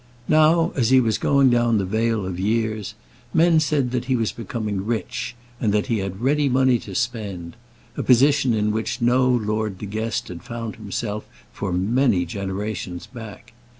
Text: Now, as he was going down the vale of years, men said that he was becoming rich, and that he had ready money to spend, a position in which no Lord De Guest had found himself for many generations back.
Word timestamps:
Now, 0.27 0.71
as 0.75 0.89
he 0.89 0.99
was 0.99 1.19
going 1.19 1.51
down 1.51 1.77
the 1.77 1.85
vale 1.85 2.25
of 2.25 2.39
years, 2.39 2.95
men 3.35 3.59
said 3.59 3.91
that 3.91 4.05
he 4.05 4.15
was 4.15 4.31
becoming 4.31 4.83
rich, 4.83 5.35
and 5.59 5.71
that 5.75 5.85
he 5.85 5.99
had 5.99 6.21
ready 6.21 6.49
money 6.49 6.79
to 6.79 6.95
spend, 6.95 7.55
a 7.95 8.01
position 8.01 8.55
in 8.55 8.71
which 8.71 8.99
no 8.99 9.29
Lord 9.29 9.77
De 9.77 9.85
Guest 9.85 10.29
had 10.29 10.41
found 10.41 10.77
himself 10.77 11.27
for 11.53 11.71
many 11.71 12.25
generations 12.25 13.05
back. 13.05 13.53